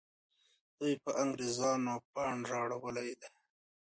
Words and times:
دوی 0.77 0.93
پر 1.01 1.13
انګریزانو 1.23 1.93
پاڼ 2.13 2.35
را 2.51 2.59
اړولی 2.65 3.11
دی. 3.19 3.29